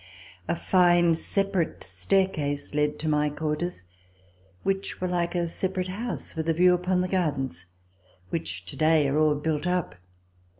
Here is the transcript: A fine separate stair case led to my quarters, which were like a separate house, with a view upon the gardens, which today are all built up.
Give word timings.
A 0.47 0.55
fine 0.55 1.13
separate 1.13 1.83
stair 1.83 2.25
case 2.25 2.73
led 2.73 2.97
to 2.97 3.07
my 3.07 3.29
quarters, 3.29 3.83
which 4.63 4.99
were 4.99 5.07
like 5.07 5.35
a 5.35 5.47
separate 5.47 5.89
house, 5.89 6.35
with 6.35 6.49
a 6.49 6.53
view 6.55 6.73
upon 6.73 7.01
the 7.01 7.07
gardens, 7.07 7.67
which 8.31 8.65
today 8.65 9.07
are 9.07 9.19
all 9.19 9.35
built 9.35 9.67
up. 9.67 9.93